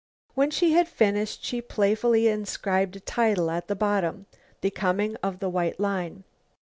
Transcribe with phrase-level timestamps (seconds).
[0.33, 4.25] When she had finished, she playfully inscribed a title at the bottom:
[4.61, 6.23] "The Coming of the White Line."